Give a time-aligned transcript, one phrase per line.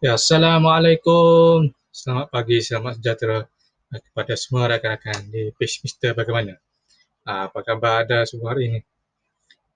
[0.00, 1.76] Ya, Assalamualaikum.
[1.92, 3.44] Selamat pagi, selamat sejahtera
[3.92, 6.56] kepada semua rakan-rakan di page Mister Bagaimana.
[7.28, 8.80] Uh, apa khabar anda semua hari ini?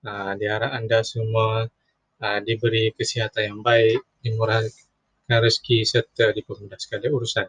[0.01, 1.69] Uh, diharap anda semua
[2.25, 4.73] uh, diberi kesihatan yang baik, dimurahkan
[5.29, 7.45] rezeki serta dipermudah segala urusan.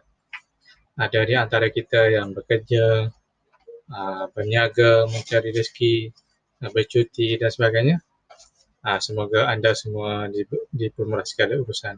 [1.01, 3.09] Ada di antara kita yang bekerja,
[4.37, 6.13] berniaga, mencari rezeki,
[6.69, 7.97] bercuti dan sebagainya.
[9.01, 10.29] Semoga anda semua
[10.69, 11.97] dipermudah segala urusan.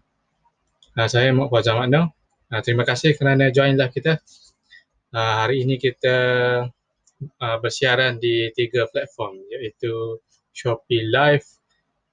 [0.99, 2.11] Uh, saya Mak Fazal Makna.
[2.51, 4.19] Uh, terima kasih kerana join live kita.
[5.15, 6.17] Uh, hari ini kita
[7.39, 10.19] uh, bersiaran di tiga platform iaitu
[10.51, 11.47] Shopee Live,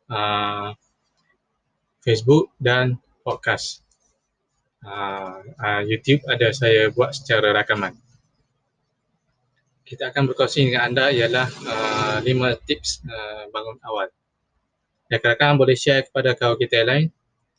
[0.06, 0.70] uh,
[1.98, 2.94] Facebook dan
[3.26, 3.82] podcast.
[4.86, 7.90] Uh, uh, YouTube ada saya buat secara rakaman.
[9.82, 14.06] Kita akan berkongsi dengan anda ialah uh, lima tips uh, bangun awal.
[15.10, 17.08] Rakan-rakan boleh share kepada kawan kita yang lain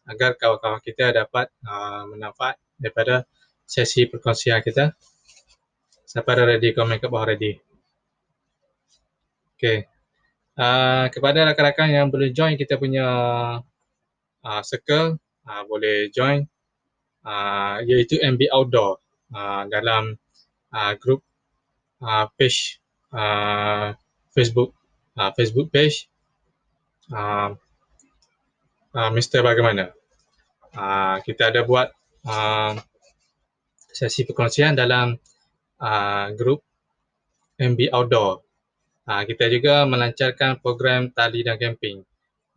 [0.08, 3.28] agar kawan-kawan kita dapat uh, manfaat daripada
[3.68, 4.96] sesi perkongsian kita.
[6.08, 6.72] Siapa dah ready?
[6.72, 7.60] Komen kat bawah ready.
[9.60, 9.86] Okay.
[10.58, 13.06] Uh, kepada rakan-rakan yang boleh join kita punya
[14.42, 16.48] uh, circle, uh, boleh join
[17.28, 18.98] uh, iaitu MB Outdoor
[19.36, 20.16] uh, dalam
[20.72, 21.22] uh, group
[22.02, 22.80] uh, page
[23.12, 23.94] uh,
[24.32, 24.72] Facebook
[25.20, 26.08] uh, Facebook page
[27.12, 27.54] uh,
[28.94, 29.44] uh, Mr.
[29.44, 29.92] Bagaimana.
[30.78, 31.90] Uh, kita ada buat
[32.28, 32.78] uh,
[33.90, 35.18] sesi perkongsian dalam
[35.82, 36.62] uh, grup
[37.58, 38.46] MB Outdoor.
[39.08, 42.06] Uh, kita juga melancarkan program tali dan camping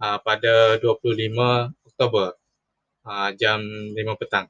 [0.02, 2.36] uh, pada 25 Oktober
[3.06, 4.46] uh, jam 5 petang.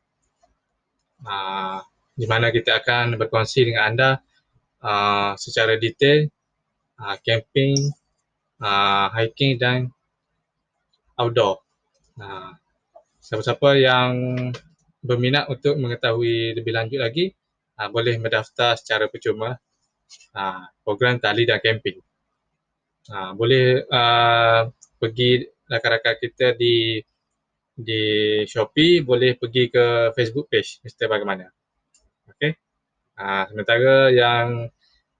[1.20, 1.78] Uh,
[2.16, 4.10] di mana kita akan berkongsi dengan anda
[4.80, 6.28] uh, secara detail
[7.00, 7.76] uh, camping,
[8.60, 9.92] uh, hiking dan
[11.20, 11.60] outdoor.
[12.20, 12.52] Uh,
[13.20, 14.12] siapa-siapa yang
[15.00, 17.32] berminat untuk mengetahui lebih lanjut lagi
[17.80, 19.56] uh, boleh mendaftar secara percuma
[20.36, 21.96] uh, program tali dan camping.
[23.08, 24.68] Uh, boleh uh,
[25.00, 27.00] pergi rakan-rakan kita di
[27.80, 28.02] di
[28.44, 31.08] Shopee, boleh pergi ke Facebook page Mr.
[31.08, 31.48] Bagaimana.
[32.36, 32.52] Okay.
[33.16, 34.68] Uh, sementara yang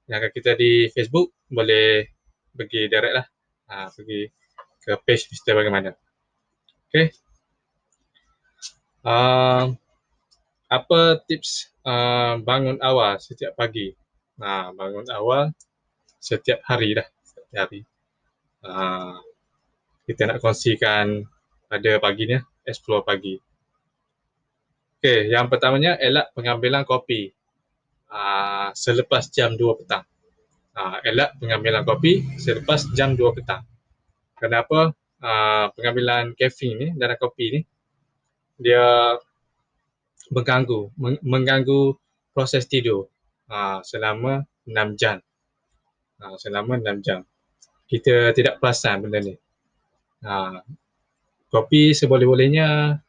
[0.05, 2.05] yang kita di Facebook boleh
[2.53, 3.27] pergi direct lah.
[3.71, 4.29] Uh, pergi
[4.85, 5.57] ke page Mr.
[5.57, 5.97] Bagaimana.
[6.91, 7.15] Okay.
[9.07, 9.79] Uh,
[10.67, 13.95] apa tips uh, bangun awal setiap pagi?
[14.43, 15.55] Nah, bangun awal
[16.19, 17.07] setiap hari dah.
[17.23, 17.87] Setiap hari.
[18.67, 19.23] Uh,
[20.03, 21.31] kita nak kongsikan
[21.71, 23.39] pada pagi ni, explore pagi.
[24.99, 27.31] Okey, yang pertamanya elak pengambilan kopi
[28.11, 30.03] uh, selepas jam 2 petang.
[30.75, 33.63] Uh, elak pengambilan kopi selepas jam 2 petang.
[34.35, 34.91] Kenapa
[35.21, 37.61] uh, pengambilan kafein ni dalam kopi ni
[38.61, 39.17] dia
[40.31, 40.93] mengganggu
[41.25, 41.97] mengganggu
[42.37, 43.09] proses tidur
[43.51, 45.19] ha, selama 6 jam.
[46.23, 47.21] Ha, selama 6 jam.
[47.91, 49.35] Kita tidak perasan benda ni.
[50.23, 50.63] Ha,
[51.51, 53.01] kopi seboleh-bolehnya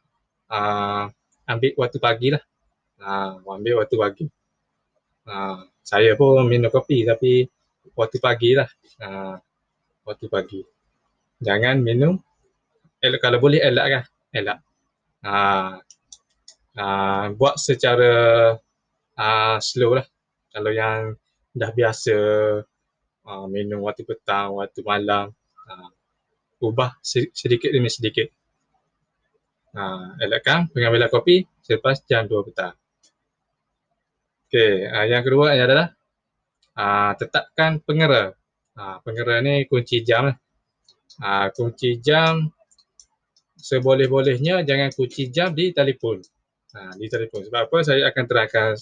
[0.50, 0.58] ha,
[1.46, 2.42] ambil waktu pagi lah.
[2.98, 4.26] Ha, ambil waktu pagi.
[5.30, 7.46] Ha, saya pun minum kopi tapi
[7.94, 8.68] waktu pagi lah.
[8.98, 9.38] Ha,
[10.02, 10.60] waktu pagi.
[11.42, 12.22] Jangan minum.
[13.02, 14.04] Elak, kalau boleh elak kan.
[14.32, 14.58] Elak
[15.22, 15.78] uh,
[16.76, 18.12] uh, buat secara
[19.16, 20.06] uh, slow lah.
[20.52, 21.16] Kalau yang
[21.54, 22.16] dah biasa
[23.24, 25.32] uh, minum waktu petang, waktu malam,
[25.70, 25.90] uh,
[26.60, 28.28] ubah sedikit demi sedikit.
[29.72, 32.76] Uh, elakkan pengambilan kopi selepas jam 2 petang.
[34.52, 35.96] Okey, uh, yang kedua adalah
[36.76, 38.36] uh, tetapkan pengera.
[38.76, 40.36] Uh, pengera ni kunci jam lah.
[41.20, 42.48] Uh, kunci jam
[43.62, 46.18] seboleh-bolehnya jangan kunci jam di telefon.
[46.72, 47.46] Ha, di telefon.
[47.46, 47.78] Sebab apa?
[47.84, 48.74] Saya akan terangkan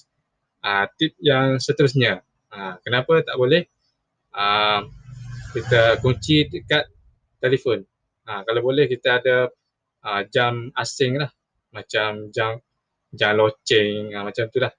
[0.63, 2.22] uh, tip yang seterusnya.
[2.54, 3.66] Ha, kenapa tak boleh
[4.33, 4.87] uh,
[5.53, 6.87] kita kunci dekat
[7.43, 7.83] telefon.
[8.25, 9.51] Ha, kalau boleh kita ada
[10.07, 11.31] uh, jam asing lah.
[11.71, 12.59] Macam jam
[13.10, 14.72] jam loceng, ha, macam tu lah.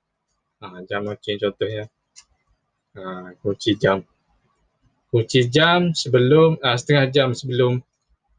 [0.64, 1.84] Ha, jam loceng contohnya.
[2.96, 4.02] Ha, kunci jam.
[5.12, 7.84] Kunci jam sebelum, uh, setengah jam sebelum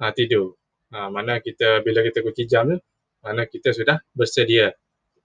[0.00, 0.56] uh, tidur
[0.92, 2.78] ha, mana kita bila kita kunci jam tu
[3.24, 4.74] mana kita sudah bersedia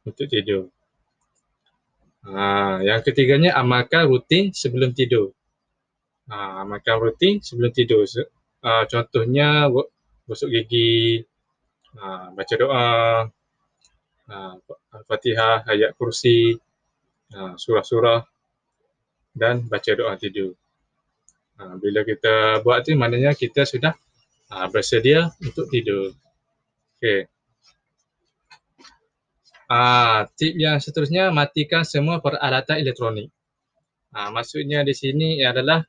[0.07, 0.69] untuk tidur.
[2.27, 5.33] Ha, yang ketiganya amalkan rutin sebelum tidur.
[6.29, 8.05] Ha, amalkan rutin sebelum tidur.
[8.61, 9.65] Ha, contohnya
[10.29, 11.25] gosok gigi,
[11.97, 12.89] ha, baca doa,
[14.29, 14.35] ha,
[14.93, 16.53] Al-Fatihah, ayat kursi,
[17.33, 18.21] ha, surah-surah
[19.33, 20.53] dan baca doa tidur.
[21.57, 23.97] Ha, bila kita buat tu maknanya kita sudah
[24.53, 26.13] uh, bersedia untuk tidur.
[26.97, 27.25] Okey.
[29.67, 33.29] uh, tip yang seterusnya matikan semua peralatan elektronik.
[34.15, 35.83] Uh, maksudnya di sini adalah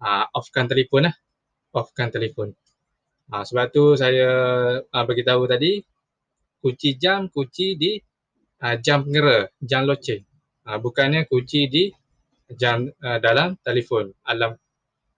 [0.00, 1.14] uh, offkan telefon lah.
[1.76, 2.56] Offkan telefon.
[3.28, 4.30] Uh, sebab tu saya
[4.80, 5.82] uh, beritahu tadi
[6.62, 7.98] kunci jam kunci di
[8.62, 10.24] uh, jam pengera, jam loceng.
[10.66, 11.84] Uh, bukannya kunci di
[12.54, 14.54] jam uh, dalam telefon, alam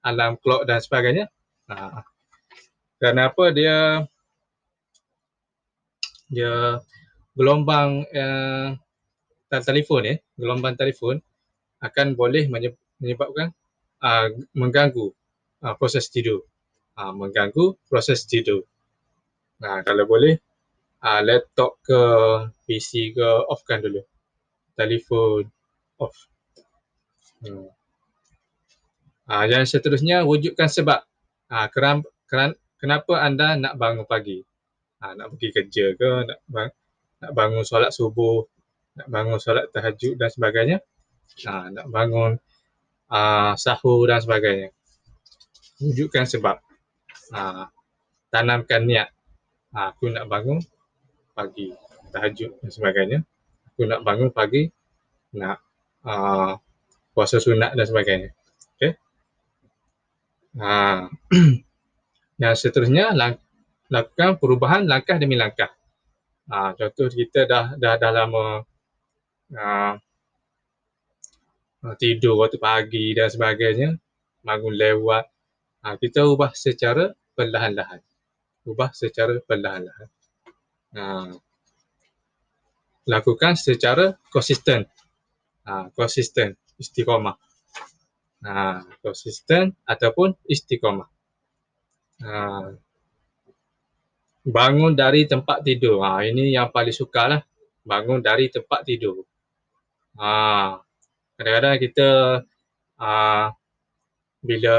[0.02, 1.26] alam clock dan sebagainya.
[1.68, 2.00] Uh,
[2.98, 4.06] kenapa dia
[6.28, 6.80] dia
[7.32, 8.76] gelombang uh,
[9.48, 11.22] telefon eh, gelombang telefon
[11.80, 12.50] akan boleh
[13.00, 13.54] menyebabkan
[14.02, 15.14] uh, mengganggu
[15.64, 16.44] uh, proses tidur.
[16.98, 18.66] Uh, mengganggu proses tidur.
[19.62, 20.38] Nah, kalau boleh
[21.02, 22.00] uh, laptop ke
[22.66, 24.02] PC ke offkan dulu.
[24.74, 25.46] Telefon
[25.98, 26.14] off.
[27.42, 27.70] Hmm.
[29.28, 31.04] Uh, yang seterusnya wujudkan sebab.
[31.52, 34.40] Uh, keram, keran, kenapa anda nak bangun pagi?
[35.04, 36.10] Uh, nak pergi kerja ke?
[36.25, 36.70] Nak, bang,
[37.20, 38.48] nak bangun solat subuh?
[38.96, 40.80] Nak bangun solat tahajud dan sebagainya?
[41.44, 42.40] Uh, nak bangun
[43.12, 44.72] uh, sahur dan sebagainya.
[45.84, 46.64] Wujudkan sebab.
[47.28, 47.69] Uh,
[48.32, 49.12] tanamkan niat.
[49.76, 50.64] Uh, aku nak bangun
[51.36, 51.76] pagi,
[52.16, 53.19] tahajud dan sebagainya.
[53.69, 54.72] Aku nak bangun pagi,
[55.36, 55.60] nak
[56.08, 56.56] uh,
[57.12, 58.32] puasa sunat dan sebagainya.
[60.56, 61.10] Uh,
[62.42, 63.42] yang seterusnya, lang-
[63.92, 65.72] lakukan perubahan langkah demi langkah.
[66.48, 68.64] Uh, contoh kita dah dah dah lama
[69.52, 69.94] uh,
[72.00, 74.00] tidur waktu pagi dan sebagainya,
[74.44, 75.28] bangun lewat.
[75.84, 78.00] Uh, kita ubah secara perlahan-lahan.
[78.64, 80.08] Ubah secara perlahan-lahan.
[80.88, 81.36] Ha.
[83.08, 84.84] lakukan secara konsisten.
[85.68, 87.36] Ha, konsisten, istiqamah.
[88.38, 91.08] Ha, konsisten ataupun istiqamah.
[92.23, 92.70] Ha,
[94.46, 96.02] bangun dari tempat tidur.
[96.06, 97.40] Ha, ini yang paling suka lah.
[97.82, 99.26] Bangun dari tempat tidur.
[100.19, 100.79] Ha,
[101.35, 102.08] kadang-kadang kita
[103.02, 103.11] ha,
[104.38, 104.76] bila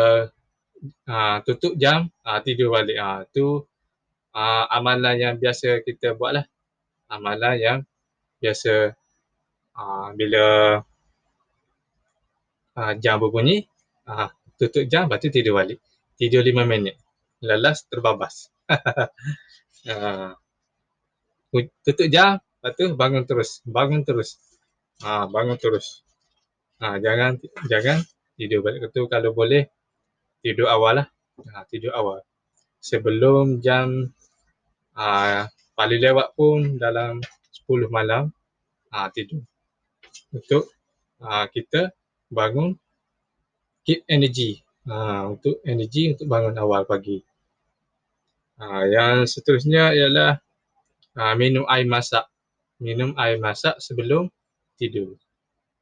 [1.08, 2.96] ha, tutup jam, ha, tidur balik.
[2.96, 3.68] Ha, tu
[4.34, 6.46] uh, amalan yang biasa kita buat lah.
[7.10, 7.80] Amalan yang
[8.40, 8.94] biasa
[9.76, 10.80] uh, bila
[12.80, 13.68] uh, jam berbunyi,
[14.08, 15.84] uh, tutup jam, lepas tu tidur balik.
[16.16, 16.96] Tidur lima minit.
[17.44, 18.48] Lelas terbabas.
[19.92, 20.32] uh,
[21.84, 23.60] tutup jam, lepas tu bangun terus.
[23.68, 24.40] Bangun terus.
[25.04, 26.04] Uh, bangun terus.
[26.80, 27.36] Uh, jangan
[27.68, 28.00] jangan
[28.40, 28.88] tidur balik.
[28.88, 29.68] Itu kalau boleh
[30.40, 31.08] tidur awal lah.
[31.40, 32.24] Uh, tidur awal.
[32.80, 34.16] Sebelum jam
[34.96, 35.44] uh,
[35.76, 37.20] paling lewat pun dalam
[37.68, 38.32] 10 malam
[38.92, 39.44] uh, tidur
[40.36, 40.68] untuk
[41.24, 41.96] uh, kita
[42.30, 42.78] bangun
[43.84, 47.22] keep energy uh, untuk energy untuk bangun awal pagi.
[48.60, 50.38] Uh, yang seterusnya ialah
[51.16, 52.28] uh, minum air masak.
[52.80, 54.32] Minum air masak sebelum
[54.80, 55.20] tidur.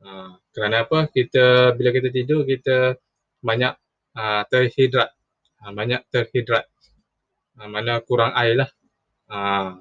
[0.02, 1.10] Uh, kerana apa?
[1.10, 2.98] Kita bila kita tidur kita
[3.42, 3.74] banyak
[4.18, 5.14] uh, terhidrat.
[5.62, 6.66] Uh, banyak terhidrat.
[7.58, 8.70] Uh, mana kurang air lah.
[9.28, 9.76] Ha.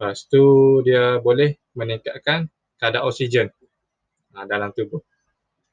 [0.00, 2.48] Lepas tu dia boleh meningkatkan
[2.80, 3.52] kadar oksigen
[4.32, 5.04] ha, dalam tubuh.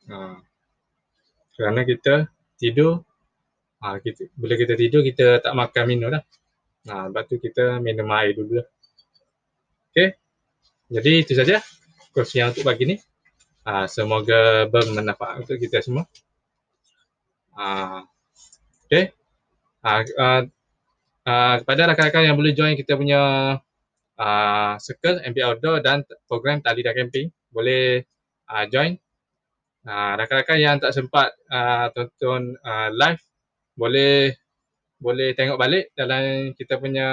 [0.08, 0.40] Ha.
[1.58, 3.04] Kerana kita tidur,
[3.82, 6.24] ha, kita, bila kita tidur kita tak makan minum lah.
[6.88, 8.68] Ha, lepas tu kita minum air dulu lah.
[9.92, 10.16] Okay.
[10.88, 11.60] Jadi itu saja
[12.16, 12.96] kongsian untuk pagi ni.
[13.68, 16.08] Ha, semoga bermanfaat untuk kita semua.
[17.60, 18.02] Ha,
[18.88, 19.12] okay.
[19.84, 20.42] Ha, uh,
[21.28, 23.20] Uh, kepada rakan-rakan yang boleh join kita punya
[24.16, 28.08] uh, circle MB Outdoor dan program Tali dan Camping boleh
[28.48, 28.96] uh, join.
[29.88, 33.24] Uh, rakan-rakan yang tak sempat uh, tonton uh, live
[33.80, 34.36] boleh
[35.00, 37.08] boleh tengok balik dalam kita punya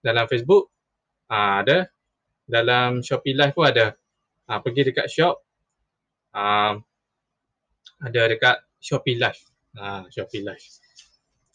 [0.00, 0.72] dalam Facebook
[1.28, 1.92] uh, ada
[2.48, 3.92] dalam Shopee Live pun ada.
[4.48, 5.44] Uh, pergi dekat shop
[6.32, 6.80] uh,
[8.00, 9.40] ada dekat Shopee Live.
[9.76, 10.64] Uh, Shopee Live.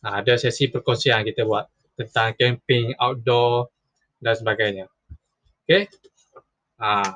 [0.03, 1.63] Ha, ada sesi perkongsian kita buat
[1.95, 3.71] tentang camping, outdoor
[4.19, 4.85] dan sebagainya.
[5.63, 5.87] Okay.
[6.75, 7.15] Ha,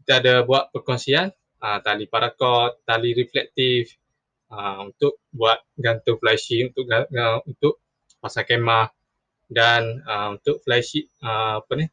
[0.00, 1.28] kita ada buat perkongsian
[1.64, 3.96] ha, tali paracord, tali reflektif
[4.52, 7.80] ha, untuk buat gantung flysheet untuk uh, untuk
[8.20, 8.92] pasang kemah
[9.48, 11.86] dan uh, untuk flysheet uh, apa ni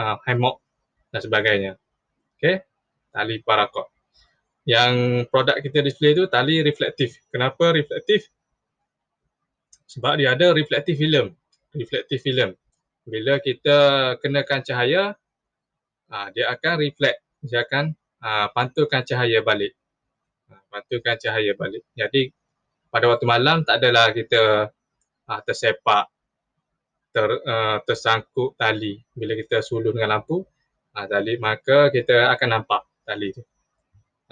[0.00, 0.64] uh, hammock
[1.12, 1.72] dan sebagainya.
[2.40, 2.64] Okay.
[3.12, 3.92] Tali paracord.
[4.64, 7.20] Yang produk kita display tu tali reflektif.
[7.28, 8.32] Kenapa reflektif?
[9.94, 11.38] sebab dia ada reflective film.
[11.70, 12.50] Reflective film.
[13.06, 13.78] Bila kita
[14.18, 15.14] kenakan cahaya,
[16.10, 17.22] uh, dia akan reflect.
[17.46, 17.94] Dia akan
[18.24, 19.76] uh, pantulkan cahaya balik.
[20.48, 21.84] Uh, pantulkan cahaya balik.
[21.92, 22.32] Jadi
[22.88, 24.72] pada waktu malam tak adalah kita
[25.28, 26.08] uh, tersepak
[27.12, 30.42] ter, uh, tersangkut tali bila kita suluh dengan lampu
[30.96, 33.44] uh, tali maka kita akan nampak tali tu.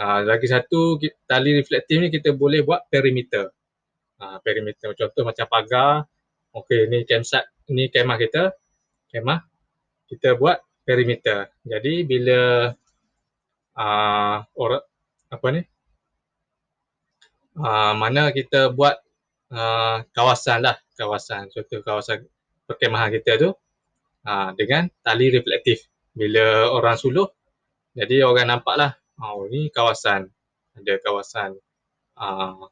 [0.01, 0.97] Uh, lagi satu
[1.29, 3.53] tali reflektif ni kita boleh buat perimeter.
[4.17, 6.09] Uh, perimeter contoh macam pagar.
[6.53, 8.57] Okey ni campsite ni kemah kita.
[9.13, 9.41] Kemah
[10.09, 11.53] kita buat perimeter.
[11.63, 12.73] Jadi bila
[13.77, 14.83] uh, or,
[15.33, 15.63] apa ni?
[17.53, 18.97] Uh, mana kita buat
[19.53, 21.53] uh, kawasan lah kawasan.
[21.53, 22.25] Contoh kawasan
[22.65, 23.51] perkemahan kita tu
[24.25, 25.85] uh, dengan tali reflektif.
[26.13, 27.29] Bila orang suluh
[27.93, 30.29] jadi orang nampak lah oh ni kawasan.
[30.73, 31.53] Ada kawasan
[32.17, 32.65] uh,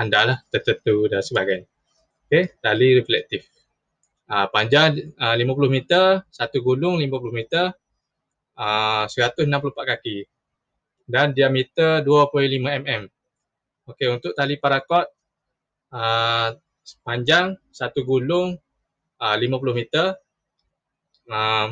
[0.00, 1.68] anda lah tertentu dan sebagainya.
[2.26, 3.44] Okay, tali reflektif.
[4.24, 7.76] Uh, panjang uh, 50 meter satu gulung 50 meter
[8.58, 10.26] uh, 164 kaki
[11.04, 13.02] dan diameter 2.5 mm
[13.84, 15.04] Okey untuk tali parakot
[15.92, 16.56] uh,
[17.04, 18.56] panjang satu gulung
[19.20, 20.16] uh, 50 meter
[21.28, 21.68] uh,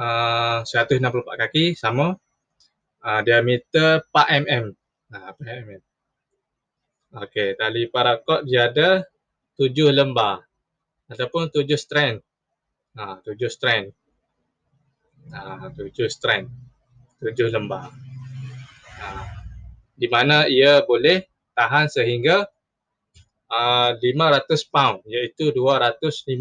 [0.00, 2.16] uh, 164 kaki sama
[3.04, 4.64] uh, diameter 4 mm.
[5.12, 5.80] Uh, 4 mm.
[7.16, 9.06] Okey, tali parakot dia ada
[9.56, 10.44] 7 lembar
[11.08, 12.20] ataupun 7 strand.
[12.98, 13.88] Ha, uh, 7 strand.
[15.32, 16.46] Ha, uh, 7 strand.
[17.22, 17.90] 7 lembar.
[19.00, 19.06] Ha.
[19.06, 19.36] Uh
[19.96, 21.24] di mana ia boleh
[21.56, 22.44] tahan sehingga
[23.48, 26.36] uh, 500 pound iaitu 250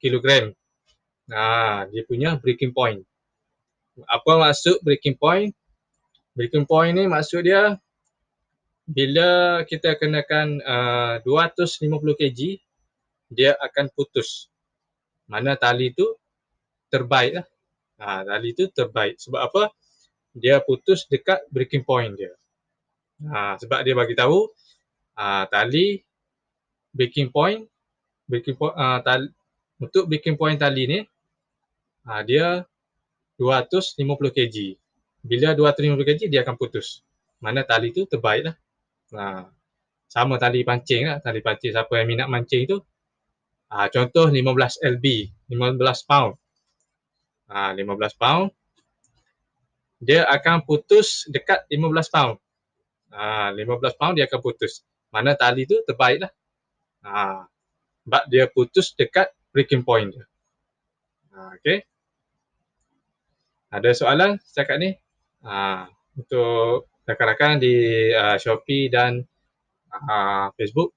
[0.00, 0.50] kilogram.
[1.28, 3.04] Nah, dia punya breaking point.
[4.08, 5.52] Apa maksud breaking point?
[6.32, 7.76] Breaking point ni maksud dia
[8.88, 12.40] bila kita kenakan uh, 250 kg
[13.28, 14.48] dia akan putus.
[15.28, 16.16] Mana tali tu
[16.88, 17.46] terbaik lah.
[17.96, 19.16] Ha, tali tu terbaik.
[19.16, 19.62] Sebab apa?
[20.36, 22.32] Dia putus dekat breaking point dia.
[23.24, 24.52] Ha, sebab dia bagi tahu
[25.16, 26.04] ha, tali
[26.92, 27.64] breaking point
[28.28, 29.32] breaking point uh, tali,
[29.80, 31.00] untuk breaking point tali ni
[32.04, 32.60] ha, dia
[33.40, 33.96] 250
[34.36, 34.56] kg.
[35.24, 37.00] Bila 250 kg dia akan putus.
[37.40, 38.56] Mana tali tu terbaik lah.
[39.16, 39.48] Ha,
[40.08, 41.18] sama tali pancing lah.
[41.24, 42.78] Tali pancing siapa yang minat mancing tu.
[43.72, 45.04] Ha, contoh 15 LB,
[45.48, 46.36] 15 pound.
[47.46, 48.50] Ha, 15 pound.
[50.02, 52.36] Dia akan putus dekat 15 pound.
[53.14, 54.82] Ha, 15 pound dia akan putus.
[55.14, 56.32] Mana tali tu terbaik lah.
[57.06, 57.46] Ha,
[58.06, 60.26] sebab dia putus dekat breaking point dia.
[61.32, 61.86] Ha, okay.
[63.70, 64.90] Ada soalan setakat ni?
[65.46, 65.86] Ha,
[66.16, 67.74] untuk rakan-rakan di
[68.10, 69.22] uh, Shopee dan
[69.94, 70.90] uh, Facebook.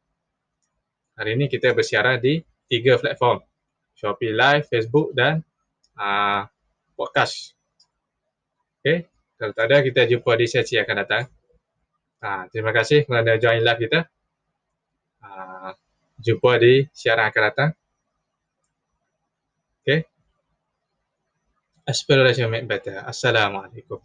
[1.19, 3.43] Hari ini kita bersiaran di tiga platform.
[3.93, 5.43] Shopee Live, Facebook dan
[5.99, 6.47] uh,
[6.95, 7.53] podcast.
[8.79, 9.11] Okay.
[9.35, 11.23] Kalau tak ada, kita jumpa di sesi akan datang.
[12.19, 13.99] Ha, terima kasih kerana join live kita.
[15.23, 15.71] Ha,
[16.19, 17.69] jumpa di siaran akan datang.
[19.83, 20.03] Okay.
[21.87, 22.99] Aspiration make better.
[23.07, 24.03] Assalamualaikum.